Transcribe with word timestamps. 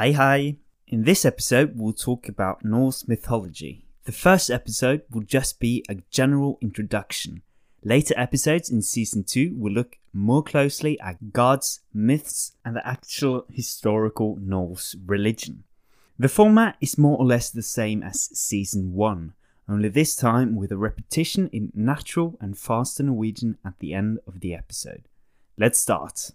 Hi, 0.00 0.12
hi. 0.12 0.56
In 0.88 1.04
this 1.04 1.26
episode, 1.26 1.74
we'll 1.76 1.92
talk 1.92 2.26
about 2.26 2.64
Norse 2.64 3.06
mythology. 3.06 3.84
The 4.04 4.12
first 4.12 4.48
episode 4.48 5.02
will 5.10 5.24
just 5.24 5.60
be 5.60 5.84
a 5.90 5.96
general 6.10 6.56
introduction. 6.62 7.42
Later 7.84 8.14
episodes 8.16 8.70
in 8.70 8.80
season 8.80 9.24
2 9.24 9.56
will 9.58 9.72
look 9.72 9.98
more 10.14 10.42
closely 10.42 10.98
at 11.00 11.34
gods, 11.34 11.80
myths, 11.92 12.52
and 12.64 12.76
the 12.76 12.88
actual 12.88 13.44
historical 13.50 14.38
Norse 14.40 14.96
religion. 15.04 15.64
The 16.18 16.30
format 16.30 16.78
is 16.80 16.96
more 16.96 17.18
or 17.18 17.26
less 17.26 17.50
the 17.50 17.60
same 17.60 18.02
as 18.02 18.30
season 18.32 18.94
1, 18.94 19.34
only 19.68 19.90
this 19.90 20.16
time 20.16 20.56
with 20.56 20.72
a 20.72 20.78
repetition 20.78 21.48
in 21.48 21.72
natural 21.74 22.38
and 22.40 22.56
faster 22.56 23.02
Norwegian 23.02 23.58
at 23.66 23.78
the 23.80 23.92
end 23.92 24.20
of 24.26 24.40
the 24.40 24.54
episode. 24.54 25.08
Let's 25.58 25.78
start. 25.78 26.30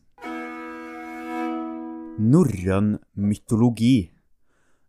Norrøn 2.15 2.93
mytologi. 3.19 4.07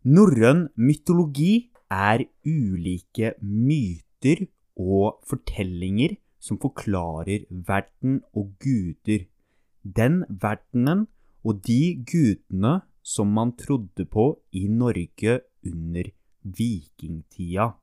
Norrøn 0.07 0.71
mytologi 0.79 1.75
er 1.91 2.23
ulike 2.47 3.35
myter 3.43 4.47
og 4.79 5.19
fortellinger 5.27 6.23
som 6.39 6.55
forklarer 6.63 7.51
verden 7.51 8.23
og 8.31 8.55
guder. 8.63 9.27
Den 9.83 10.23
verdenen 10.31 11.11
og 11.43 11.67
de 11.67 11.99
gudene 12.07 12.87
som 13.03 13.27
man 13.35 13.59
trodde 13.59 14.07
på 14.07 14.39
i 14.55 14.71
Norge 14.71 15.43
under 15.67 16.07
vikingtida. 16.45 17.75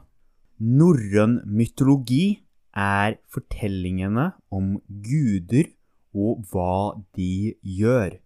Norrøn 0.57 1.39
mytologi 1.45 2.37
er 2.77 3.17
fortellingene 3.33 4.31
om 4.53 4.77
guder 4.87 5.71
og 6.17 6.45
hva 6.51 6.97
de 7.17 7.55
gjør. 7.61 8.17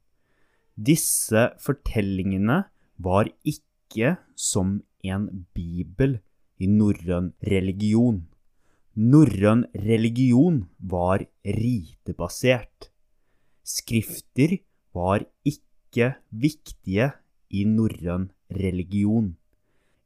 Disse 0.75 1.49
fortellingene 1.61 2.63
var 2.97 3.29
ikke 3.47 4.15
som 4.35 4.79
en 5.03 5.27
bibel 5.55 6.19
i 6.61 6.67
norrøn 6.69 7.31
religion. 7.47 8.23
Norrøn 8.91 9.63
religion 9.71 10.65
var 10.79 11.23
ritebasert. 11.45 12.89
Skrifter 13.63 14.57
var 14.91 15.23
ikke 15.47 16.15
viktige 16.29 17.13
i 17.55 17.63
norrøn 17.63 18.31
religion. 18.51 19.37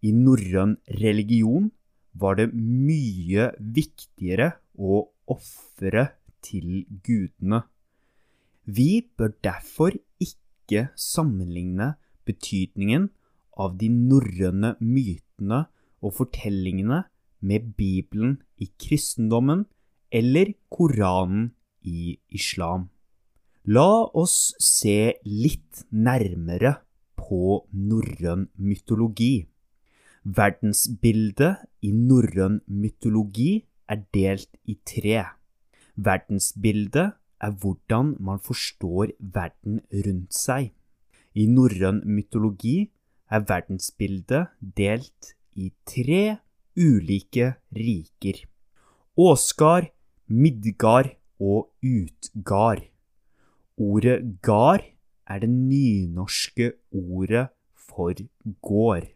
I 0.05 0.11
norrøn 0.13 0.77
religion 1.01 1.71
var 2.13 2.37
det 2.37 2.51
mye 2.53 3.49
viktigere 3.57 4.51
å 4.77 5.01
ofre 5.33 6.05
til 6.45 6.85
gudene. 7.01 7.63
Vi 8.69 9.01
bør 9.17 9.33
derfor 9.41 9.97
ikke 10.21 10.91
sammenligne 10.93 11.95
betydningen 12.25 13.09
av 13.57 13.79
de 13.81 13.89
norrøne 13.89 14.75
mytene 14.77 15.65
og 16.05 16.17
fortellingene 16.21 17.01
med 17.45 17.73
Bibelen 17.77 18.39
i 18.57 18.67
kristendommen 18.81 19.65
eller 20.11 20.53
Koranen 20.73 21.51
i 21.85 22.17
islam. 22.33 22.89
La 23.65 24.05
oss 24.13 24.53
se 24.61 25.15
litt 25.25 25.85
nærmere 25.89 26.75
på 27.17 27.65
norrøn 27.73 28.47
mytologi. 28.61 29.47
Verdensbildet 30.25 31.65
i 31.85 31.91
norrøn 31.93 32.59
mytologi 32.69 33.65
er 33.89 34.03
delt 34.13 34.51
i 34.69 34.77
tre. 34.85 35.23
Verdensbildet 35.95 37.15
er 37.45 37.57
hvordan 37.61 38.15
man 38.19 38.41
forstår 38.41 39.13
verden 39.19 39.81
rundt 40.05 40.33
seg. 40.37 40.71
I 41.33 41.45
norrøn 41.51 42.03
mytologi 42.05 42.77
er 43.29 43.45
verdensbildet 43.49 44.53
delt 44.77 45.35
i 45.57 45.71
tre 45.89 46.37
ulike 46.77 47.55
riker. 47.75 48.45
Åsgard, 49.17 49.91
Midgard 50.27 51.15
og 51.39 51.71
Utgard. 51.83 52.83
Ordet 53.77 54.41
gard 54.41 54.83
er 55.27 55.39
det 55.39 55.49
nynorske 55.49 56.73
ordet 56.91 57.47
for 57.75 58.13
gård. 58.61 59.07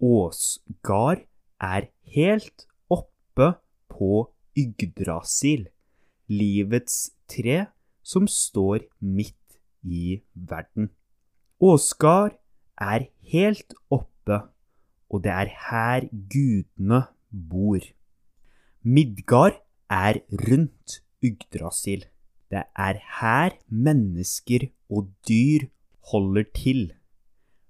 Åsgard 0.00 1.24
er 1.60 1.90
helt 2.14 2.66
oppe 2.90 3.52
på 3.92 4.30
Yggdrasil, 4.56 5.68
livets 6.28 7.10
tre 7.28 7.66
som 8.02 8.26
står 8.26 8.86
midt 9.00 9.60
i 9.84 10.20
verden. 10.34 10.90
Åsgard 11.60 12.38
er 12.80 13.06
helt 13.32 13.74
oppe, 13.92 14.40
og 15.10 15.24
det 15.24 15.32
er 15.32 15.50
her 15.70 16.06
gudene 16.32 17.02
bor. 17.50 17.82
Midgard 18.82 19.58
er 19.90 20.20
rundt 20.46 21.02
Yggdrasil. 21.22 22.04
Det 22.50 22.62
er 22.76 22.96
her 23.20 23.50
mennesker 23.68 24.66
og 24.90 25.10
dyr 25.28 25.66
holder 26.12 26.44
til. 26.54 26.92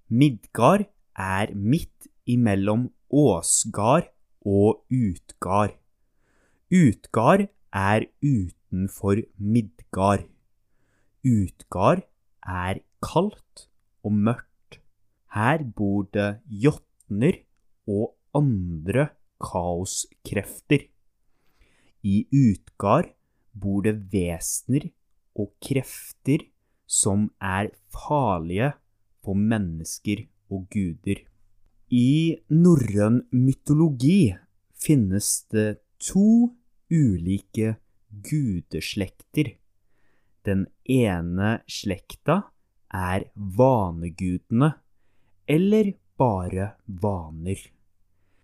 Midgard 0.09 0.85
er 1.17 1.55
midt 1.55 2.09
imellom 2.27 2.91
Åsgard 3.11 4.07
og 4.41 4.85
Utgard. 4.91 5.75
Utgard 6.73 7.49
er 7.73 8.07
utenfor 8.23 9.17
Midgard. 9.39 10.25
Utgard 11.25 12.03
er 12.43 12.81
kaldt 13.03 13.69
og 14.05 14.13
mørkt. 14.13 14.81
Her 15.35 15.65
bor 15.77 16.03
det 16.15 16.41
jotner 17.11 17.43
og 17.89 18.15
andre 18.35 19.11
kaoskrefter. 19.41 20.87
I 22.03 22.27
Utgard 22.33 23.13
bor 23.53 23.83
det 23.83 24.13
vesener 24.13 24.91
og 25.37 25.53
krefter 25.61 26.47
som 26.87 27.31
er 27.41 27.71
farlige 27.91 28.73
for 29.23 29.35
mennesker 29.35 30.27
og 30.51 30.69
guder. 30.71 31.27
I 31.91 32.39
norrøn 32.49 33.27
mytologi 33.33 34.35
finnes 34.75 35.45
det 35.51 35.81
to 35.99 36.55
ulike 36.91 37.77
gudeslekter. 38.11 39.57
Den 40.47 40.67
ene 40.89 41.61
slekta 41.69 42.51
er 42.91 43.27
vanegudene, 43.35 44.73
eller 45.47 45.93
bare 46.21 46.77
vaner. 46.85 47.57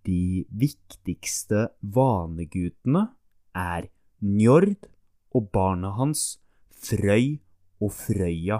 De 0.07 0.47
viktigste 0.49 1.67
vanegudene 1.81 3.07
er 3.53 3.89
Njord 4.23 4.87
og 5.35 5.51
barna 5.53 5.91
hans 5.97 6.39
Frøy 6.73 7.39
og 7.83 7.91
Frøya. 7.93 8.59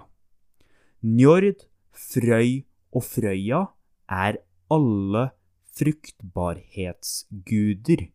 Njord, 1.02 1.66
Frøy 1.90 2.66
og 2.94 3.04
Frøya 3.08 3.66
er 4.12 4.38
alle 4.70 5.32
fruktbarhetsguder. 5.78 8.08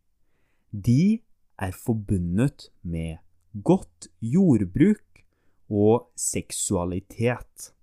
De 0.71 1.21
er 1.59 1.71
forbundet 1.71 2.71
med 2.81 3.17
godt 3.63 4.07
jordbruk 4.21 5.23
og 5.69 6.11
seksualitet. 6.15 7.73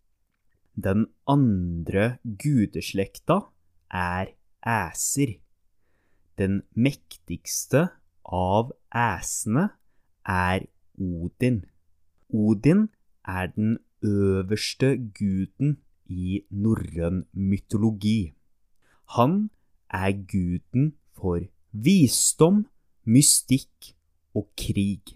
Den 0.81 1.07
andre 1.29 2.05
gudeslekta 2.25 3.37
er 3.93 4.31
æser. 4.65 5.33
Den 6.39 6.63
mektigste 6.73 7.83
av 8.25 8.71
æsene 8.89 9.67
er 10.25 10.65
Odin. 10.97 11.59
Odin 12.33 12.87
er 13.27 13.51
den 13.57 13.77
øverste 14.03 14.95
guden 15.19 15.77
i 16.07 16.41
norrøn 16.51 17.27
mytologi. 17.33 18.33
Han 19.17 19.51
er 19.91 20.13
guden 20.33 20.95
for 21.13 21.45
visdom, 21.73 22.65
mystikk 23.05 23.93
og 24.35 24.49
krig. 24.57 25.13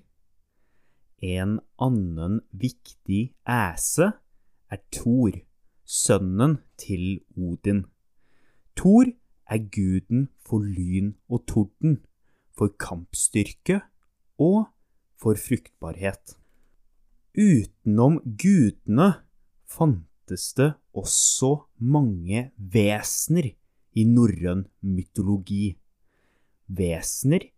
En 1.23 1.57
annen 1.81 2.41
viktig 2.53 3.33
æse 3.49 4.13
er 4.71 4.81
Thor, 4.93 5.33
sønnen 5.85 6.59
til 6.81 7.21
Odin. 7.37 7.85
Thor 8.77 9.07
er 9.47 9.61
guden 9.71 10.29
for 10.45 10.65
lyn 10.65 11.15
og 11.29 11.45
torden, 11.47 12.01
for 12.55 12.73
kampstyrke 12.79 13.81
og 14.39 14.67
for 15.21 15.39
fruktbarhet. 15.39 16.37
Utenom 17.35 18.21
gudene 18.25 19.09
fantes 19.67 20.53
det 20.59 20.75
også 20.95 21.65
mange 21.79 22.51
vesener 22.57 23.51
i 23.95 24.05
norrøn 24.07 24.65
mytologi. 24.83 25.75
Vesener 26.67 27.51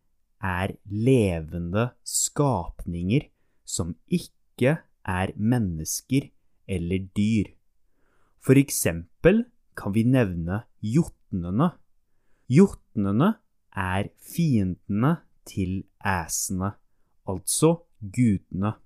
er 0.43 0.75
levende 0.89 1.91
skapninger 2.05 3.29
som 3.65 3.95
ikke 4.07 4.79
er 5.05 5.33
mennesker 5.37 6.29
eller 6.67 7.07
dyr. 7.17 7.56
For 8.47 8.55
eksempel 8.55 9.51
kan 9.75 9.91
vi 9.91 10.07
nevne 10.07 10.71
jotnene. 10.79 11.75
Jotnene 12.47 13.43
er 13.75 14.15
fiendene 14.23 15.27
til 15.51 15.83
æsene, 16.07 16.79
altså 17.27 17.91
gudene. 17.99 18.79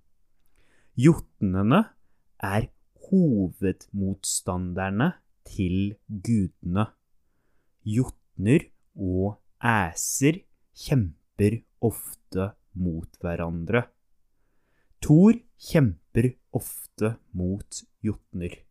Jotnene 0.97 1.93
er 2.41 2.73
hovedmotstanderne 3.11 5.21
til 5.45 6.01
gudene. 6.09 6.97
Jotner 7.85 8.65
og 8.97 9.45
æser 9.61 10.41
kjemper 10.73 11.61
ofte 11.85 12.57
mot 12.81 13.13
hverandre. 13.21 13.93
Thor 15.05 15.37
kjemper 15.61 16.33
ofte 16.57 17.21
mot 17.37 17.85
jotner. 18.01 18.70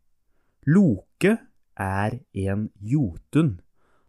Loke 0.66 1.38
er 1.80 2.18
en 2.36 2.66
jotun, 2.84 3.60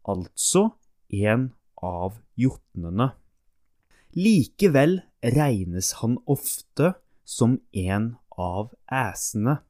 altså 0.03 0.73
en 1.07 1.51
av 1.79 2.17
jotnene. 2.35 3.13
Likevel 4.11 4.99
regnes 5.23 5.93
han 6.01 6.17
ofte 6.27 6.91
som 7.23 7.55
en 7.71 8.17
av 8.35 8.73
æsene. 8.91 9.61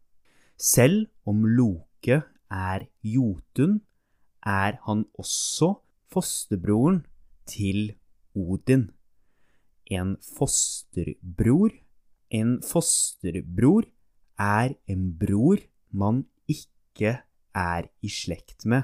Selv 0.58 1.06
om 1.30 1.46
Loke 1.46 2.24
er 2.50 2.88
jotun, 3.06 3.82
er 4.42 4.80
han 4.88 5.06
også 5.22 5.76
fosterbroren 6.10 7.04
til 7.46 7.94
Odin. 8.34 8.90
En 9.86 10.16
fosterbror 10.24 11.78
En 12.32 12.62
fosterbror 12.64 13.84
er 14.40 14.72
en 14.88 15.10
bror 15.20 15.60
man 15.92 16.24
ikke 16.92 17.22
er 17.56 17.88
i 18.04 18.10
slekt 18.10 18.66
med. 18.66 18.84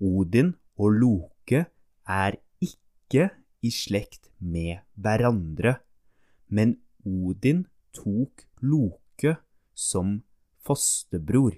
Odin 0.00 0.54
og 0.78 0.92
Loke 0.92 1.66
er 2.06 2.36
ikke 2.62 3.30
i 3.62 3.70
slekt 3.70 4.30
med 4.38 4.78
hverandre, 4.94 5.80
men 6.48 6.78
Odin 7.04 7.66
tok 7.92 8.46
Loke 8.62 9.36
som 9.74 10.22
fosterbror. 10.62 11.56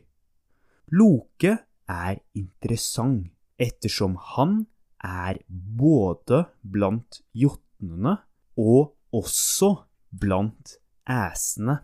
Loke 0.89 1.59
er 1.89 2.21
interessant 2.35 3.29
ettersom 3.59 4.17
han 4.37 4.67
er 5.05 5.41
både 5.49 6.47
blant 6.63 7.21
jotnene 7.35 8.17
og 8.57 8.95
også 9.13 9.75
blant 10.11 10.79
æsene. 11.09 11.81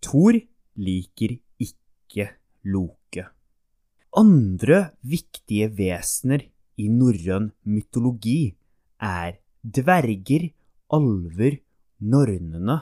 Thor 0.00 0.36
liker 0.80 1.36
ikke 1.60 2.39
Loke. 2.64 3.24
Andre 4.16 4.80
viktige 5.06 5.70
vesener 5.72 6.42
i 6.80 6.88
norrøn 6.92 7.50
mytologi 7.64 8.52
er 9.00 9.38
dverger, 9.62 10.50
alver, 10.92 11.60
nornene. 12.00 12.76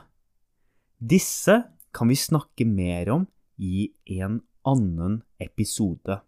Disse 0.99 1.59
kan 1.95 2.11
vi 2.11 2.17
snakke 2.19 2.67
mer 2.67 3.11
om 3.15 3.27
i 3.59 3.91
en 4.19 4.41
annen 4.67 5.21
episode. 5.43 6.21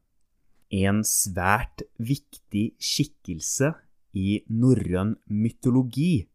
En 0.71 1.03
svært 1.07 1.83
viktig 1.99 2.71
skikkelse 2.79 3.73
i 4.15 4.41
norrøn 4.47 5.17
mytologi 5.27 6.27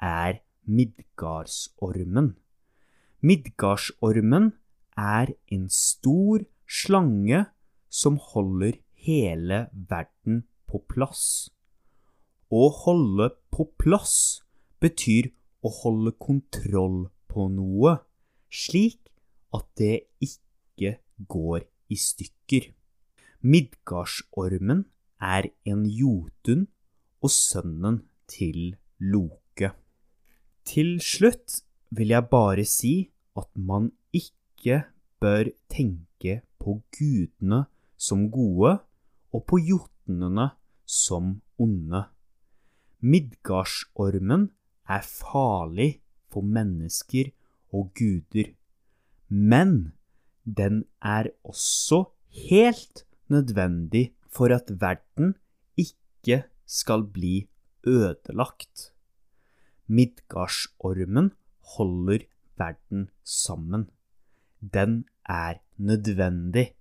er 0.00 0.40
Midgardsormen. 0.64 2.32
Midgardsormen 3.20 4.52
er 4.96 5.34
en 5.52 5.68
stor 5.68 6.44
slange 6.74 7.44
som 7.88 8.18
holder 8.30 8.78
hele 9.06 9.66
verden 9.90 10.42
på 10.70 10.80
plass. 10.90 11.50
Å 12.50 12.68
holde 12.84 13.30
på 13.54 13.68
plass 13.80 14.42
betyr 14.82 15.30
å 15.64 15.70
holde 15.82 16.12
kontroll 16.20 17.04
på 17.30 17.46
noe, 17.52 17.96
slik 18.50 19.12
at 19.54 19.66
det 19.78 20.06
ikke 20.22 20.96
går 21.30 21.64
i 21.94 21.98
stykker. 22.00 22.72
Midgardsormen 23.44 24.84
er 25.20 25.50
en 25.68 25.84
jotun 25.86 26.66
og 27.24 27.32
sønnen 27.32 28.02
til 28.30 28.74
Loke. 28.98 29.70
Til 30.64 30.96
slutt 31.04 31.60
vil 31.94 32.14
jeg 32.14 32.30
bare 32.30 32.64
si 32.68 32.94
at 33.38 33.50
man 33.54 33.90
ikke 34.16 34.84
bør 35.20 35.50
tenke 35.72 36.13
på 36.60 36.78
gudene 36.94 37.64
som 37.96 38.28
gode 38.32 38.78
og 39.34 39.44
på 39.50 39.60
jotnene 39.60 40.50
som 40.86 41.40
onde. 41.60 42.04
Midgardsormen 43.04 44.48
er 44.88 45.04
farlig 45.04 45.90
for 46.32 46.46
mennesker 46.46 47.30
og 47.74 47.90
guder, 47.98 48.52
men 49.28 49.92
den 50.44 50.84
er 51.02 51.30
også 51.44 52.04
helt 52.48 53.04
nødvendig 53.28 54.12
for 54.28 54.52
at 54.54 54.70
verden 54.80 55.34
ikke 55.76 56.44
skal 56.66 57.04
bli 57.12 57.48
ødelagt. 57.86 58.92
Midgardsormen 59.86 61.32
holder 61.76 62.24
verden 62.56 63.10
sammen. 63.24 63.90
Den 64.72 65.04
er 65.28 65.60
nødvendig. 65.76 66.72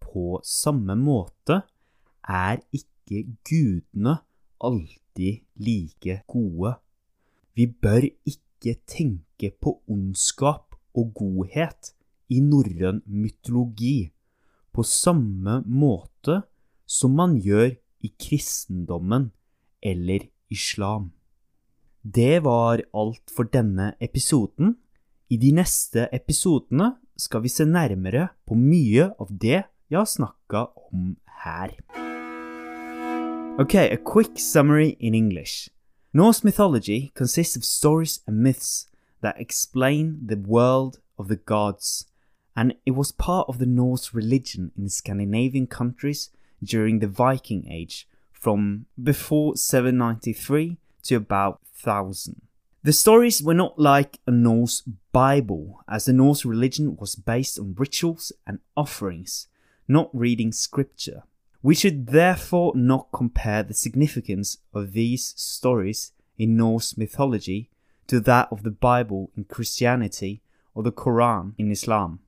På 0.00 0.40
samme 0.44 0.96
måte 0.96 1.62
er 2.28 2.62
ikke 2.72 3.26
gudene 3.44 4.18
alltid 4.60 5.44
like 5.56 6.22
gode. 6.26 6.74
Vi 7.54 7.66
bør 7.66 8.08
ikke 8.26 8.76
tenke 8.86 9.50
på 9.60 9.82
ondskap 9.88 10.74
og 10.94 11.12
godhet 11.14 11.94
i 12.30 12.40
norrøn 12.40 13.02
mytologi 13.06 14.10
på 14.74 14.82
samme 14.82 15.60
måte 15.66 16.40
som 16.86 17.14
man 17.16 17.36
gjør 17.42 17.74
i 18.04 18.10
kristendommen 18.20 19.30
eller 19.82 20.26
islam. 20.50 21.12
Det 22.02 22.42
var 22.44 22.82
alt 22.92 23.32
for 23.32 23.48
denne 23.48 23.94
episoden. 24.00 24.76
I 25.34 25.36
de 25.36 25.50
neste 25.50 26.04
episodene 26.14 26.92
skal 27.18 27.42
vi 27.42 27.50
se 27.50 27.64
nærmere 27.66 28.28
på 28.46 28.54
mye 28.54 29.08
av 29.18 29.32
det 29.42 29.64
jeg 29.90 29.96
har 29.98 30.06
snakka 30.06 30.60
om 30.92 31.16
her. 31.42 31.72
Okay, 33.58 33.88
a 33.90 33.96
quick 33.96 34.38
summary 34.38 34.94
in 35.00 35.14
English. 35.14 35.70
Norse 36.12 36.44
mythology 36.44 37.10
consists 37.16 37.56
of 37.56 37.64
stories 37.64 38.20
and 38.28 38.42
myths 38.42 38.86
that 39.22 39.40
explain 39.40 40.20
the 40.28 40.36
world 40.36 41.00
of 41.18 41.26
the 41.26 41.40
gods, 41.54 42.06
and 42.54 42.74
it 42.86 42.92
was 42.92 43.10
part 43.10 43.48
of 43.48 43.58
the 43.58 43.66
Norse 43.66 44.14
religion 44.14 44.70
in 44.76 44.84
the 44.84 44.90
Scandinavian 44.90 45.66
countries 45.66 46.30
during 46.62 47.00
the 47.00 47.08
Viking 47.08 47.66
Age 47.68 48.06
from 48.32 48.86
before 49.02 49.56
793 49.56 50.76
to 51.02 51.16
about 51.16 51.58
1000. 51.82 52.53
The 52.84 52.92
stories 52.92 53.42
were 53.42 53.54
not 53.54 53.78
like 53.78 54.20
a 54.26 54.30
Norse 54.30 54.82
Bible, 55.10 55.80
as 55.88 56.04
the 56.04 56.12
Norse 56.12 56.44
religion 56.44 56.96
was 56.96 57.14
based 57.16 57.58
on 57.58 57.74
rituals 57.78 58.30
and 58.46 58.58
offerings, 58.76 59.48
not 59.88 60.10
reading 60.12 60.52
scripture. 60.52 61.22
We 61.62 61.74
should 61.74 62.08
therefore 62.08 62.74
not 62.76 63.08
compare 63.10 63.62
the 63.62 63.72
significance 63.72 64.58
of 64.74 64.92
these 64.92 65.32
stories 65.34 66.12
in 66.36 66.58
Norse 66.58 66.98
mythology 66.98 67.70
to 68.08 68.20
that 68.20 68.48
of 68.52 68.64
the 68.64 68.70
Bible 68.70 69.30
in 69.34 69.44
Christianity 69.44 70.42
or 70.74 70.82
the 70.82 70.92
Quran 70.92 71.54
in 71.56 71.70
Islam. 71.70 72.18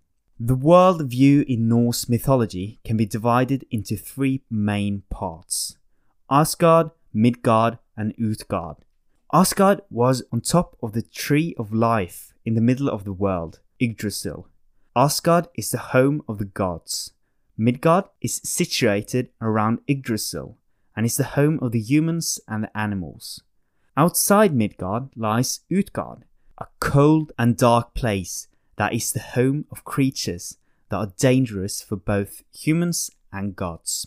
The 0.40 0.54
world 0.54 1.02
view 1.10 1.44
in 1.46 1.68
Norse 1.68 2.08
mythology 2.08 2.80
can 2.82 2.96
be 2.96 3.04
divided 3.04 3.66
into 3.70 3.94
three 3.94 4.40
main 4.50 5.02
parts 5.10 5.76
Asgard, 6.30 6.92
Midgard, 7.12 7.78
and 7.94 8.14
Utgard. 8.18 8.85
Asgard 9.36 9.82
was 9.90 10.22
on 10.32 10.40
top 10.40 10.78
of 10.82 10.94
the 10.94 11.02
tree 11.02 11.54
of 11.58 11.70
life 11.70 12.32
in 12.46 12.54
the 12.54 12.62
middle 12.62 12.88
of 12.88 13.04
the 13.04 13.12
world, 13.12 13.60
Yggdrasil. 13.78 14.48
Asgard 14.96 15.48
is 15.54 15.70
the 15.70 15.92
home 15.92 16.22
of 16.26 16.38
the 16.38 16.46
gods. 16.46 17.12
Midgard 17.58 18.06
is 18.22 18.40
situated 18.42 19.28
around 19.42 19.80
Yggdrasil 19.86 20.56
and 20.96 21.04
is 21.04 21.18
the 21.18 21.36
home 21.36 21.58
of 21.60 21.72
the 21.72 21.80
humans 21.82 22.40
and 22.48 22.64
the 22.64 22.74
animals. 22.74 23.42
Outside 23.94 24.54
Midgard 24.54 25.10
lies 25.14 25.60
Utgard, 25.70 26.24
a 26.56 26.68
cold 26.80 27.32
and 27.38 27.58
dark 27.58 27.92
place 27.92 28.48
that 28.76 28.94
is 28.94 29.12
the 29.12 29.20
home 29.20 29.66
of 29.70 29.84
creatures 29.84 30.56
that 30.88 30.96
are 30.96 31.12
dangerous 31.18 31.82
for 31.82 31.96
both 31.96 32.42
humans 32.54 33.10
and 33.30 33.54
gods. 33.54 34.06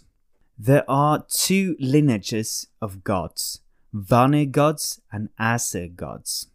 There 0.57 0.89
are 0.89 1.23
two 1.29 1.75
lineages 1.79 2.65
of 2.81 3.03
gods 3.03 3.59
Vanir 3.93 4.45
gods 4.45 5.01
and 5.11 5.29
Aesir 5.39 5.87
gods. 5.87 6.47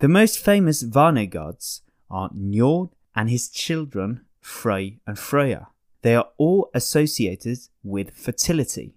The 0.00 0.08
most 0.08 0.38
famous 0.38 0.82
Vanir 0.82 1.26
gods 1.26 1.82
are 2.10 2.30
Njord 2.30 2.90
and 3.14 3.30
his 3.30 3.48
children 3.48 4.26
Frey 4.40 4.98
and 5.06 5.18
Freya. 5.18 5.68
They 6.02 6.14
are 6.16 6.28
all 6.36 6.70
associated 6.74 7.58
with 7.82 8.10
fertility. 8.10 8.94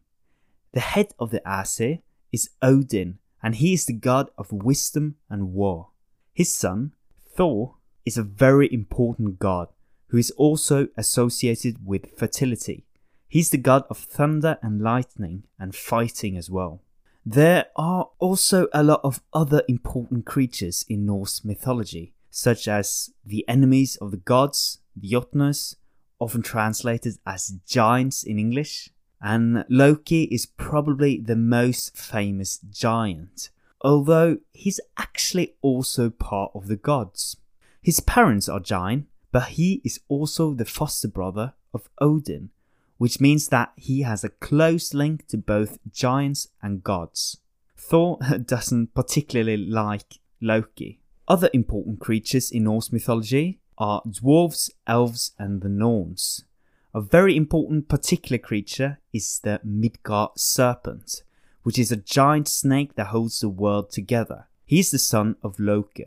The 0.73 0.79
head 0.81 1.13
of 1.19 1.29
the 1.29 1.41
Aesir 1.47 1.99
is 2.31 2.49
Odin, 2.61 3.19
and 3.41 3.55
he 3.55 3.73
is 3.73 3.85
the 3.85 3.93
god 3.93 4.29
of 4.37 4.51
wisdom 4.51 5.15
and 5.29 5.53
war. 5.53 5.89
His 6.33 6.51
son, 6.51 6.91
Thor, 7.35 7.75
is 8.05 8.17
a 8.17 8.23
very 8.23 8.71
important 8.73 9.39
god 9.39 9.69
who 10.07 10.17
is 10.17 10.31
also 10.31 10.89
associated 10.97 11.85
with 11.85 12.17
fertility. 12.17 12.83
He's 13.27 13.51
the 13.51 13.57
god 13.57 13.85
of 13.89 13.97
thunder 13.97 14.57
and 14.61 14.81
lightning 14.81 15.43
and 15.59 15.75
fighting 15.75 16.35
as 16.35 16.49
well. 16.49 16.81
There 17.27 17.65
are 17.75 18.09
also 18.19 18.67
a 18.71 18.83
lot 18.83 19.01
of 19.03 19.19
other 19.33 19.63
important 19.67 20.27
creatures 20.27 20.85
in 20.87 21.07
Norse 21.07 21.43
mythology, 21.43 22.13
such 22.29 22.67
as 22.67 23.09
the 23.25 23.43
enemies 23.47 23.95
of 23.95 24.11
the 24.11 24.17
gods, 24.17 24.77
the 24.95 25.09
Jotnars, 25.09 25.75
often 26.19 26.43
translated 26.43 27.15
as 27.25 27.55
giants 27.65 28.21
in 28.21 28.37
English, 28.37 28.91
and 29.19 29.65
Loki 29.69 30.25
is 30.25 30.45
probably 30.45 31.19
the 31.19 31.35
most 31.35 31.97
famous 31.97 32.59
giant, 32.69 33.49
although 33.81 34.37
he's 34.53 34.79
actually 34.95 35.55
also 35.63 36.11
part 36.11 36.51
of 36.53 36.67
the 36.67 36.75
gods. 36.75 37.37
His 37.81 38.01
parents 38.01 38.47
are 38.47 38.59
giants, 38.59 39.07
but 39.31 39.49
he 39.49 39.81
is 39.83 39.99
also 40.09 40.53
the 40.53 40.63
foster 40.63 41.07
brother 41.07 41.53
of 41.73 41.89
Odin, 41.99 42.51
which 42.97 43.19
means 43.19 43.49
that 43.49 43.73
he 43.75 44.01
has 44.01 44.23
a 44.23 44.29
close 44.29 44.93
link 44.93 45.27
to 45.27 45.37
both 45.37 45.77
giants 45.91 46.47
and 46.61 46.83
gods. 46.83 47.37
Thor 47.77 48.17
doesn't 48.45 48.93
particularly 48.93 49.57
like 49.57 50.19
Loki. 50.41 50.99
Other 51.27 51.49
important 51.53 51.99
creatures 51.99 52.51
in 52.51 52.65
Norse 52.65 52.91
mythology 52.91 53.59
are 53.77 54.01
dwarves, 54.03 54.69
elves, 54.87 55.31
and 55.37 55.61
the 55.61 55.69
Norns. 55.69 56.45
A 56.93 57.01
very 57.01 57.35
important 57.35 57.89
particular 57.89 58.37
creature 58.37 58.99
is 59.11 59.39
the 59.39 59.59
Midgard 59.63 60.37
serpent, 60.37 61.23
which 61.63 61.77
is 61.77 61.91
a 61.91 61.97
giant 61.97 62.47
snake 62.47 62.95
that 62.95 63.07
holds 63.07 63.39
the 63.39 63.49
world 63.49 63.91
together. 63.91 64.47
He 64.65 64.79
is 64.79 64.91
the 64.91 64.99
son 64.99 65.35
of 65.43 65.59
Loki. 65.59 66.05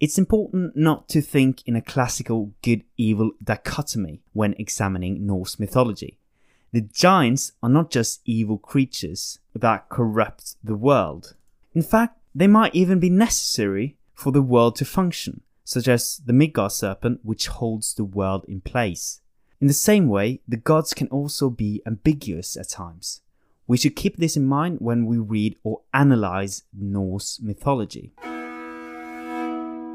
It's 0.00 0.18
important 0.18 0.76
not 0.76 1.08
to 1.10 1.22
think 1.22 1.62
in 1.66 1.76
a 1.76 1.82
classical 1.82 2.52
good 2.62 2.82
evil 2.96 3.30
dichotomy 3.42 4.22
when 4.32 4.54
examining 4.58 5.24
Norse 5.24 5.58
mythology. 5.58 6.18
The 6.74 6.80
giants 6.80 7.52
are 7.62 7.68
not 7.68 7.92
just 7.92 8.20
evil 8.24 8.58
creatures 8.58 9.38
that 9.54 9.88
corrupt 9.88 10.56
the 10.64 10.74
world. 10.74 11.36
In 11.72 11.82
fact, 11.82 12.18
they 12.34 12.48
might 12.48 12.74
even 12.74 12.98
be 12.98 13.10
necessary 13.10 13.96
for 14.12 14.32
the 14.32 14.42
world 14.42 14.74
to 14.76 14.84
function, 14.84 15.42
such 15.62 15.86
as 15.86 16.20
the 16.26 16.32
Midgard 16.32 16.72
serpent, 16.72 17.20
which 17.22 17.46
holds 17.46 17.94
the 17.94 18.02
world 18.02 18.44
in 18.48 18.60
place. 18.60 19.20
In 19.60 19.68
the 19.68 19.72
same 19.72 20.08
way, 20.08 20.40
the 20.48 20.56
gods 20.56 20.94
can 20.94 21.06
also 21.10 21.48
be 21.48 21.80
ambiguous 21.86 22.56
at 22.56 22.70
times. 22.70 23.20
We 23.68 23.76
should 23.76 23.94
keep 23.94 24.16
this 24.16 24.36
in 24.36 24.44
mind 24.44 24.78
when 24.80 25.06
we 25.06 25.18
read 25.18 25.54
or 25.62 25.82
analyze 25.92 26.64
Norse 26.76 27.38
mythology. 27.40 28.14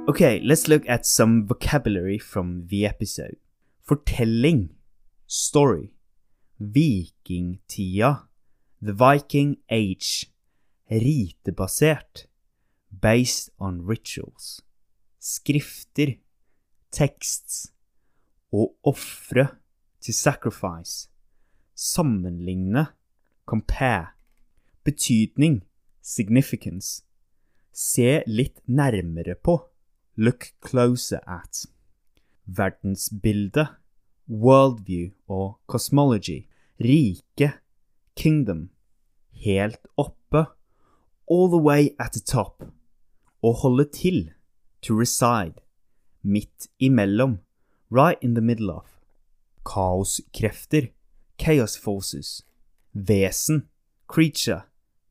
Okay, 0.07 0.39
let's 0.45 0.69
look 0.69 0.87
at 0.87 1.05
some 1.05 1.45
vocabulary 1.45 2.19
from 2.19 2.67
the 2.67 2.85
episode. 2.85 3.35
Fortelling, 3.85 4.69
story. 5.27 5.91
Vikingtida, 6.61 8.27
The 8.81 8.93
Viking 8.93 9.57
Age, 9.69 10.29
ritebasert, 10.91 12.27
based 12.91 13.49
on 13.59 13.81
rituals, 13.87 14.61
skrifter, 15.19 16.17
texts, 16.91 17.71
og 18.51 18.75
ofre, 18.83 19.47
to 20.01 20.11
sacrifice, 20.11 21.07
sammenligne, 21.75 22.87
compare, 23.45 24.07
betydning, 24.83 25.61
significance, 26.01 27.03
se 27.71 28.23
litt 28.27 28.59
nærmere 28.67 29.35
på, 29.35 29.61
look 30.17 30.51
closer 30.67 31.23
at, 31.23 31.67
verdensbilde, 32.45 33.67
worldview 34.27 35.13
og 35.27 35.59
cosmology, 35.67 36.48
rike, 36.79 37.53
kingdom, 38.15 38.69
helt 39.33 39.79
oppe, 39.97 40.47
all 41.27 41.49
the 41.49 41.57
way 41.57 41.95
at 41.99 42.13
the 42.13 42.19
top, 42.19 42.63
å 43.43 43.53
holde 43.61 43.85
til, 43.91 44.31
to 44.81 44.95
reside, 44.95 45.61
midt 46.23 46.69
imellom, 46.81 47.39
right 47.89 48.17
in 48.21 48.33
the 48.33 48.41
middle 48.41 48.71
of, 48.71 48.85
kaoskrefter, 49.63 50.91
chaos 51.37 51.75
forces, 51.75 52.43
vesen, 52.95 53.67
creature, 54.07 54.63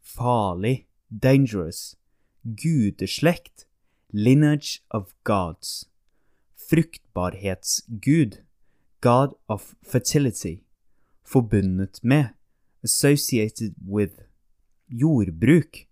farlig, 0.02 0.86
dangerous, 1.10 1.96
gudeslekt, 2.44 3.66
lineage 4.12 4.82
of 4.90 5.14
gods, 5.24 5.86
fruktbarhetsgud, 6.56 8.40
god 9.00 9.34
of 9.48 9.74
fertility, 9.82 10.64
forbundet 11.32 12.00
med, 12.02 12.28
associated 12.84 13.74
with, 13.88 14.12
jordbruk, 14.88 15.86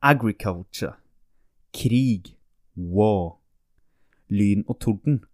agriculture, 0.00 0.94
krig, 1.74 2.36
war, 2.76 3.38
lyn 4.28 4.64
og 4.68 4.78
torden, 4.80 5.24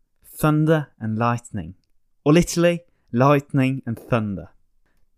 thunder 0.40 0.84
and 0.98 1.18
lightning, 1.18 1.76
og 2.24 2.34
literally 2.34 2.78
lightning 3.10 3.82
and 3.86 3.96
thunder, 4.08 4.46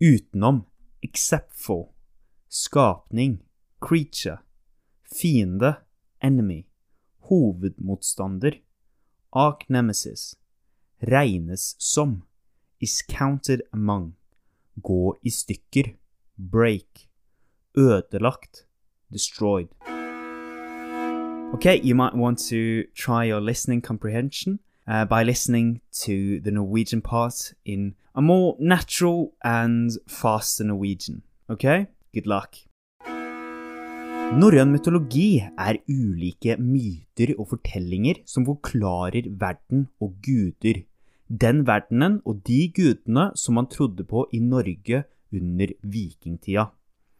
utenom, 0.00 0.64
except 1.02 1.52
for, 1.54 1.92
skapning, 2.48 3.42
creature, 3.80 4.38
fiende, 5.04 5.74
enemy, 6.22 6.66
hovedmotstander, 7.28 8.58
ark 9.32 9.68
nemesis, 9.68 10.34
regnes 11.02 11.76
som, 11.78 12.22
is 12.80 13.02
counted 13.08 13.60
among, 13.72 14.14
gå 14.82 15.16
i 15.22 15.30
stykker, 15.30 15.94
break, 16.38 17.08
ødelagt, 17.76 18.66
destroyed. 19.12 19.68
Okay, 21.54 21.80
you 21.82 21.94
might 21.94 22.14
want 22.14 22.38
to 22.48 22.84
try 22.94 23.24
your 23.24 23.40
listening 23.40 23.80
comprehension 23.80 24.58
uh, 24.88 25.04
by 25.04 25.22
listening 25.22 25.80
to 25.92 26.40
the 26.40 26.50
Norwegian 26.50 27.00
part 27.00 27.54
in 27.64 27.94
a 28.14 28.20
more 28.22 28.56
natural 28.58 29.34
and 29.44 29.90
faster 30.08 30.64
Norwegian. 30.64 31.22
Okay? 31.48 31.86
Good 32.12 32.26
luck. 32.26 32.56
Norrøn 34.34 34.72
mytologi 34.72 35.44
er 35.44 35.76
ulike 35.86 36.56
myter 36.58 37.34
og 37.36 37.52
fortellinger 37.52 38.22
som 38.26 38.46
forklarer 38.48 39.28
verden 39.38 39.84
og 40.00 40.16
guder. 40.24 40.80
Den 41.34 41.64
verdenen 41.66 42.20
og 42.28 42.44
de 42.46 42.68
gudene 42.70 43.30
som 43.34 43.56
man 43.58 43.66
trodde 43.66 44.04
på 44.06 44.26
i 44.36 44.38
Norge 44.38 45.00
under 45.34 45.72
vikingtida. 45.82 46.68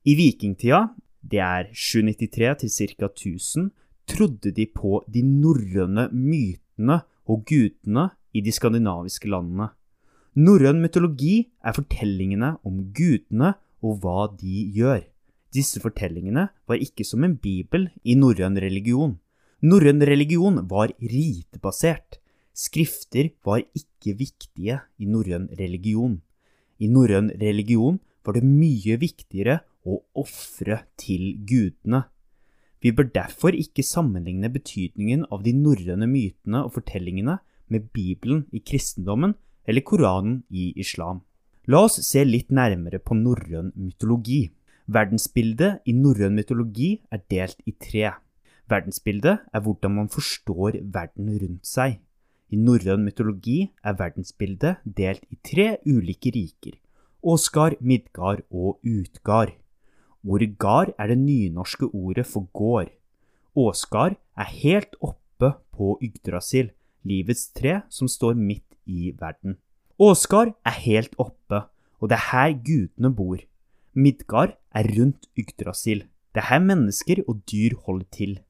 I 0.06 0.14
vikingtida, 0.14 0.84
det 1.18 1.40
er 1.42 1.70
793 1.72 2.52
til 2.60 2.70
ca. 2.94 3.08
1000, 3.08 3.70
trodde 4.06 4.52
de 4.52 4.66
på 4.70 5.00
de 5.08 5.24
norrøne 5.24 6.10
mytene 6.12 7.00
og 7.26 7.42
gudene 7.48 8.10
i 8.36 8.42
de 8.44 8.52
skandinaviske 8.52 9.30
landene. 9.32 9.70
Norrøn 10.34 10.82
mytologi 10.82 11.48
er 11.64 11.74
fortellingene 11.74 12.56
om 12.66 12.84
gudene 12.94 13.54
og 13.82 14.02
hva 14.02 14.28
de 14.36 14.68
gjør. 14.76 15.02
Disse 15.54 15.80
fortellingene 15.82 16.48
var 16.68 16.82
ikke 16.82 17.06
som 17.06 17.24
en 17.24 17.38
bibel 17.38 17.88
i 18.04 18.14
norrøn 18.18 18.58
religion. 18.62 19.16
Norrøn 19.64 20.02
religion 20.06 20.60
var 20.68 20.92
ritebasert. 21.00 22.20
Skrifter 22.54 23.32
var 23.44 23.64
ikke 23.74 24.14
viktige 24.14 24.78
i 25.02 25.06
norrøn 25.10 25.48
religion. 25.58 26.20
I 26.78 26.86
norrøn 26.86 27.32
religion 27.40 27.98
var 28.24 28.38
det 28.38 28.46
mye 28.46 28.96
viktigere 29.02 29.58
å 29.84 29.98
ofre 30.22 30.84
til 31.00 31.34
gudene. 31.48 32.04
Vi 32.84 32.92
bør 32.92 33.08
derfor 33.14 33.56
ikke 33.56 33.82
sammenligne 33.86 34.50
betydningen 34.52 35.24
av 35.32 35.42
de 35.42 35.54
norrøne 35.56 36.06
mytene 36.06 36.62
og 36.66 36.76
fortellingene 36.76 37.38
med 37.72 37.88
Bibelen 37.96 38.44
i 38.52 38.60
kristendommen 38.60 39.34
eller 39.66 39.84
Koranen 39.88 40.42
i 40.52 40.72
islam. 40.78 41.22
La 41.66 41.80
oss 41.88 41.96
se 42.04 42.22
litt 42.28 42.52
nærmere 42.52 43.00
på 43.00 43.16
norrøn 43.16 43.72
mytologi. 43.72 44.50
Verdensbildet 44.86 45.88
i 45.88 45.94
norrøn 45.96 46.36
mytologi 46.36 46.90
er 47.10 47.24
delt 47.32 47.64
i 47.64 47.72
tre. 47.72 48.12
Verdensbildet 48.68 49.48
er 49.48 49.64
hvordan 49.64 49.96
man 49.96 50.12
forstår 50.12 50.82
verden 50.92 51.32
rundt 51.40 51.64
seg. 51.64 52.03
I 52.54 52.58
norrøn 52.60 53.02
mytologi 53.02 53.56
er 53.82 53.96
verdensbildet 53.98 54.82
delt 54.98 55.24
i 55.34 55.36
tre 55.48 55.64
ulike 55.90 56.30
riker. 56.34 56.76
Åsgard, 57.24 57.80
Midgard 57.80 58.44
og 58.50 58.78
Utgard. 58.86 59.56
Ordet 60.22 60.52
gard 60.60 60.92
er 60.98 61.10
det 61.10 61.18
nynorske 61.18 61.88
ordet 61.90 62.26
for 62.30 62.46
gård. 62.54 62.92
Åsgard 63.58 64.14
er 64.38 64.52
helt 64.60 64.94
oppe 65.00 65.50
på 65.74 65.96
Yggdrasil, 66.04 66.70
livets 67.02 67.48
tre 67.56 67.80
som 67.90 68.06
står 68.08 68.38
midt 68.38 68.78
i 68.86 69.10
verden. 69.18 69.58
Åsgard 69.98 70.54
er 70.62 70.78
helt 70.86 71.18
oppe, 71.18 71.64
og 71.98 72.12
det 72.12 72.20
er 72.20 72.28
her 72.30 72.54
gudene 72.54 73.10
bor. 73.10 73.42
Midgard 73.94 74.54
er 74.70 74.86
rundt 74.94 75.26
Yggdrasil. 75.38 76.06
Det 76.34 76.44
er 76.44 76.52
her 76.52 76.62
mennesker 76.62 77.24
og 77.26 77.42
dyr 77.50 77.74
holder 77.86 78.10
til. 78.12 78.40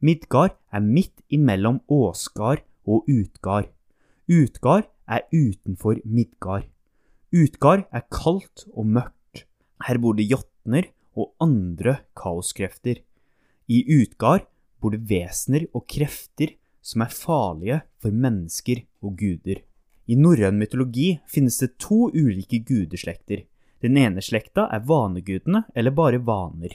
Midgard 0.00 0.56
er 0.72 0.80
midt 0.80 1.20
imellom 1.28 1.82
Åsgard 1.88 2.64
og 2.86 3.08
Utgard. 3.10 3.70
Utgard 4.30 4.88
er 5.08 5.26
utenfor 5.32 6.00
Midgard. 6.04 6.68
Utgard 7.32 7.86
er 7.92 8.06
kaldt 8.12 8.66
og 8.72 8.86
mørkt. 8.86 9.46
Her 9.86 9.98
bor 9.98 10.16
det 10.18 10.28
jotner 10.30 10.88
og 11.18 11.32
andre 11.42 12.02
kaoskrefter. 12.18 13.02
I 13.68 13.82
Utgard 14.00 14.46
bor 14.80 14.94
det 14.94 15.04
vesener 15.08 15.66
og 15.72 15.86
krefter 15.90 16.56
som 16.82 17.04
er 17.04 17.14
farlige 17.14 17.80
for 18.02 18.14
mennesker 18.14 18.82
og 19.02 19.16
guder. 19.20 19.62
I 20.10 20.18
norrøn 20.18 20.58
mytologi 20.58 21.20
finnes 21.30 21.60
det 21.62 21.76
to 21.80 22.08
ulike 22.10 22.58
gudeslekter. 22.66 23.44
Den 23.82 23.96
ene 23.98 24.22
slekta 24.22 24.66
er 24.70 24.82
vanegudene, 24.86 25.64
eller 25.74 25.94
bare 25.94 26.20
vaner. 26.22 26.74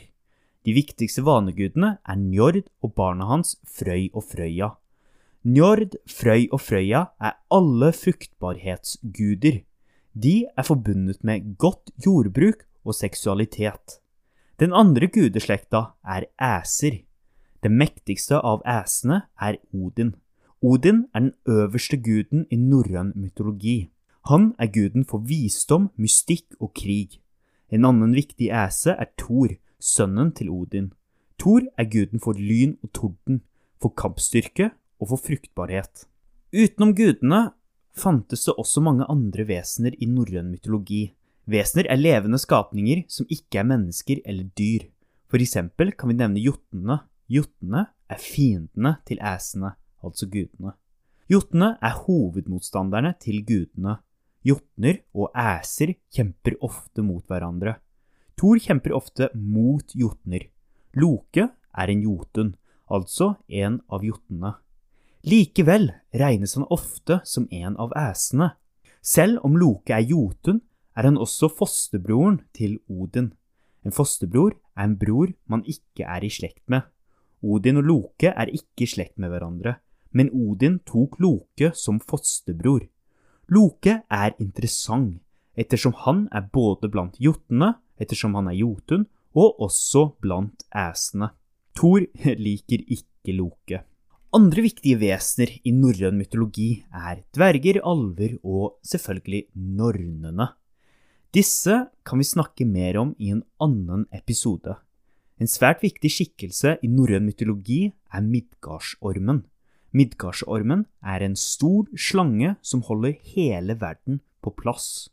De 0.63 0.73
viktigste 0.75 1.23
vanegudene 1.23 1.97
er 2.03 2.19
Njord 2.19 2.63
og 2.83 2.95
barna 2.95 3.27
hans 3.29 3.55
Frøy 3.63 4.09
og 4.13 4.25
Frøya. 4.27 4.73
Njord, 5.46 5.94
Frøy 6.10 6.48
og 6.51 6.62
Frøya 6.62 7.03
er 7.22 7.38
alle 7.53 7.91
fruktbarhetsguder. 7.94 9.62
De 10.13 10.46
er 10.58 10.63
forbundet 10.65 11.24
med 11.24 11.58
godt 11.58 11.91
jordbruk 12.06 12.65
og 12.86 12.96
seksualitet. 12.96 14.00
Den 14.60 14.74
andre 14.74 15.08
gudeslekta 15.08 15.84
er 16.03 16.25
æser. 16.41 17.03
Den 17.63 17.77
mektigste 17.77 18.39
av 18.41 18.63
æsene 18.65 19.22
er 19.41 19.60
Odin. 19.74 20.15
Odin 20.62 21.06
er 21.13 21.20
den 21.20 21.34
øverste 21.48 21.98
guden 21.98 22.48
i 22.51 22.56
norrøn 22.56 23.13
mytologi. 23.15 23.91
Han 24.29 24.53
er 24.60 24.67
guden 24.74 25.06
for 25.06 25.22
visdom, 25.22 25.91
mystikk 25.98 26.58
og 26.60 26.74
krig. 26.74 27.22
En 27.70 27.86
annen 27.86 28.15
viktig 28.15 28.50
æse 28.50 28.91
er 28.91 29.13
Thor, 29.17 29.53
sønnen 29.79 30.32
til 30.34 30.50
Odin. 30.50 30.91
Thor 31.39 31.62
er 31.77 31.86
guden 31.86 32.20
for 32.20 32.34
lyn 32.34 32.75
og 32.84 32.94
torden, 32.94 33.41
for 33.82 33.94
kampstyrke 33.94 34.72
og 35.01 35.12
for 35.12 35.22
fruktbarhet. 35.22 36.06
Utenom 36.54 36.94
gudene 36.96 37.42
fantes 37.98 38.46
det 38.48 38.56
også 38.58 38.82
mange 38.86 39.08
andre 39.12 39.46
vesener 39.50 39.96
i 40.00 40.08
norrøn 40.10 40.51
mytologi. 40.51 41.12
Vesener 41.48 41.89
er 41.92 42.00
levende 42.00 42.39
skapninger 42.42 43.06
som 43.12 43.27
ikke 43.32 43.62
er 43.62 43.70
mennesker 43.70 44.22
eller 44.25 44.50
dyr. 44.58 44.88
For 45.27 45.44
eksempel 45.44 45.94
kan 45.98 46.12
vi 46.12 46.18
nevne 46.20 46.44
jotnene. 46.44 47.01
Jotnene 47.27 47.88
er 48.08 48.20
fiendene 48.24 48.98
til 49.08 49.20
æsene, 49.20 49.74
altså 50.04 50.30
gudene. 50.32 50.75
Jotnene 51.27 51.74
er 51.84 51.98
hovedmotstanderne 52.06 53.12
til 53.20 53.42
gudene. 53.48 53.98
Jotner 54.48 55.01
og 55.12 55.34
æser 55.36 55.98
kjemper 56.16 56.56
ofte 56.63 57.04
mot 57.04 57.25
hverandre. 57.27 57.75
Thor 58.39 58.62
kjemper 58.63 58.94
ofte 58.96 59.27
mot 59.36 59.92
jotner. 59.98 60.46
Loke 60.96 61.50
er 61.51 61.92
en 61.92 62.04
jotun, 62.06 62.54
altså 62.88 63.34
en 63.50 63.82
av 63.92 64.06
jotnene. 64.08 64.54
Likevel 65.27 65.89
regnes 66.15 66.55
han 66.55 66.63
ofte 66.72 67.19
som 67.27 67.48
en 67.51 67.75
av 67.75 67.91
æsene. 68.00 68.53
Selv 69.03 69.41
om 69.43 69.57
Loke 69.60 69.91
er 69.91 70.05
jotun, 70.07 70.62
er 70.96 71.03
han 71.10 71.19
også 71.19 71.50
fosterbroren 71.51 72.40
til 72.55 72.77
Odin. 72.87 73.33
En 73.83 73.92
fosterbror 73.92 74.55
er 74.77 74.87
en 74.87 74.96
bror 75.00 75.33
man 75.51 75.66
ikke 75.68 76.07
er 76.07 76.24
i 76.24 76.31
slekt 76.31 76.63
med. 76.72 76.87
Odin 77.44 77.81
og 77.81 77.90
Loke 77.90 78.31
er 78.31 78.48
ikke 78.48 78.85
i 78.85 78.90
slekt 78.90 79.20
med 79.20 79.33
hverandre, 79.33 79.75
men 80.16 80.31
Odin 80.31 80.79
tok 80.87 81.20
Loke 81.20 81.74
som 81.75 82.00
fosterbror. 82.00 82.87
Loke 83.51 84.01
er 84.07 84.31
interessant, 84.40 85.20
ettersom 85.59 85.96
han 86.05 86.27
er 86.31 86.48
både 86.53 86.87
blant 86.87 87.20
jotnene 87.20 87.75
ettersom 88.00 88.35
han 88.37 88.48
er 88.51 88.57
jotun, 88.61 89.05
og 89.37 89.59
også 89.61 90.07
blant 90.22 90.63
æsene. 90.74 91.29
Thor 91.75 92.01
liker 92.48 92.81
ikke 92.87 93.35
Loke. 93.35 93.83
Andre 94.35 94.59
viktige 94.66 94.98
vesener 95.00 95.53
i 95.63 95.72
norrøn 95.72 96.18
mytologi 96.20 96.81
er 96.92 97.22
dverger, 97.31 97.77
alver 97.79 98.33
og 98.44 98.74
selvfølgelig 98.83 99.46
nornene. 99.55 100.50
Disse 101.31 101.77
kan 102.03 102.20
vi 102.20 102.25
snakke 102.27 102.66
mer 102.68 102.98
om 103.00 103.13
i 103.24 103.29
en 103.31 103.46
annen 103.63 104.03
episode. 104.11 104.74
En 105.40 105.48
svært 105.48 105.79
viktig 105.85 106.11
skikkelse 106.11 106.74
i 106.83 106.90
norrøn 106.92 107.24
mytologi 107.24 107.94
er 108.11 108.25
Midgardsormen. 108.25 109.46
Midgardsormen 109.96 110.83
er 111.00 111.24
en 111.24 111.37
stor 111.40 111.87
slange 111.96 112.57
som 112.61 112.83
holder 112.83 113.16
hele 113.31 113.77
verden 113.79 114.20
på 114.44 114.51
plass. 114.59 115.07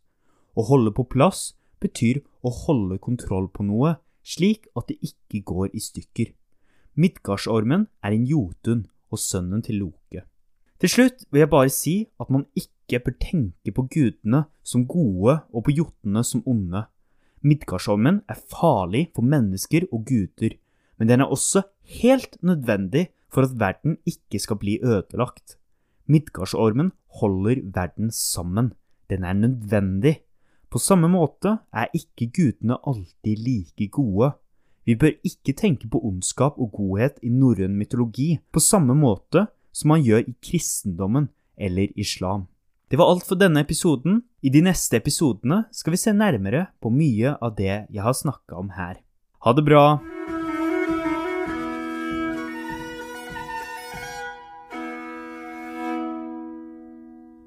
Å 0.59 0.65
holde 0.67 0.91
på 0.91 1.05
plass 1.07 1.53
betyr 1.79 2.19
å 2.43 2.51
holde 2.51 2.99
kontroll 2.99 3.47
på 3.47 3.63
noe, 3.63 3.95
slik 4.27 4.67
at 4.75 4.91
det 4.91 4.99
ikke 5.07 5.45
går 5.47 5.71
i 5.71 5.85
stykker. 5.87 6.35
Midgardsormen 6.99 7.87
er 8.03 8.17
en 8.17 8.27
jotun 8.27 8.83
og 9.15 9.21
sønnen 9.23 9.63
til 9.65 9.81
Loke. 9.83 10.25
Til 10.81 10.91
slutt 10.91 11.25
vil 11.31 11.45
jeg 11.45 11.53
bare 11.53 11.73
si 11.73 11.95
at 12.21 12.33
man 12.35 12.47
ikke 12.59 13.01
bør 13.07 13.17
tenke 13.23 13.73
på 13.75 13.87
gudene 13.95 14.45
som 14.67 14.87
gode 14.91 15.39
og 15.49 15.65
på 15.65 15.75
jotnene 15.75 16.25
som 16.27 16.43
onde. 16.51 16.85
Midgardsormen 17.45 18.23
er 18.29 18.43
farlig 18.51 19.07
for 19.15 19.25
mennesker 19.25 19.87
og 19.93 20.05
guder, 20.09 20.57
men 20.99 21.11
den 21.11 21.23
er 21.25 21.31
også 21.31 21.65
helt 22.01 22.37
nødvendig 22.43 23.09
for 23.33 23.47
at 23.47 23.57
verden 23.59 23.99
ikke 24.07 24.41
skal 24.41 24.61
bli 24.61 24.79
ødelagt. 24.83 25.59
Midgardsormen 26.07 26.93
holder 27.21 27.65
verden 27.75 28.11
sammen. 28.11 28.73
Den 29.11 29.25
er 29.25 29.33
nødvendig 29.33 30.19
på 30.75 30.81
samme 30.83 31.07
måte 31.07 31.53
er 31.71 31.93
ikke 31.95 32.33
gudene 32.35 32.75
alltid 32.83 33.39
like 33.47 33.87
gode. 33.95 34.33
Vi 34.85 34.97
bør 35.01 35.15
ikke 35.25 35.55
tenke 35.57 35.89
på 35.89 36.01
ondskap 36.05 36.59
og 36.61 36.75
godhet 36.77 37.17
i 37.25 37.33
norrøn 37.33 37.77
mytologi 37.79 38.35
på 38.53 38.61
samme 38.61 38.97
måte 38.97 39.47
som 39.75 39.95
man 39.95 40.05
gjør 40.05 40.29
i 40.29 40.35
kristendommen 40.45 41.31
eller 41.57 41.89
islam. 41.97 42.47
Det 42.91 43.01
var 43.01 43.11
alt 43.11 43.25
for 43.27 43.41
denne 43.41 43.65
episoden. 43.65 44.23
I 44.45 44.53
de 44.53 44.61
neste 44.63 45.01
episodene 45.01 45.65
skal 45.73 45.97
vi 45.97 46.03
se 46.05 46.13
nærmere 46.13 46.67
på 46.85 46.93
mye 46.93 47.35
av 47.41 47.57
det 47.57 47.87
jeg 47.89 48.05
har 48.05 48.15
snakka 48.15 48.61
om 48.61 48.75
her. 48.77 49.01
Ha 49.45 49.57
det 49.57 49.65
bra! 49.67 49.87